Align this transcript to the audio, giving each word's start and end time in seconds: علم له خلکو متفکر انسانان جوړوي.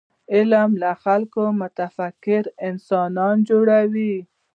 علم 0.33 0.69
له 0.81 0.91
خلکو 1.03 1.43
متفکر 1.61 2.43
انسانان 2.69 3.35
جوړوي. 3.49 4.15